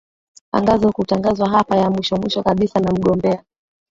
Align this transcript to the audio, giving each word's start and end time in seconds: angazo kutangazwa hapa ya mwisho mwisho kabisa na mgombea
angazo 0.51 0.91
kutangazwa 0.91 1.49
hapa 1.49 1.77
ya 1.77 1.89
mwisho 1.89 2.17
mwisho 2.17 2.43
kabisa 2.43 2.79
na 2.79 2.91
mgombea 2.91 3.43